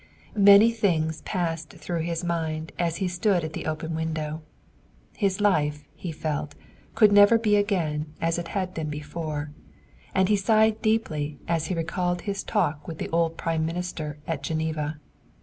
[0.35, 4.41] Many things passed through his mind as he stood at the open window.
[5.15, 6.55] His life, he felt,
[6.95, 9.51] could never be again as it had been before,
[10.15, 14.41] and he sighed deeply as he recalled his talk with the old prime minister at
[14.41, 14.99] Geneva.